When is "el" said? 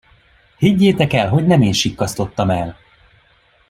1.13-1.29, 2.49-2.77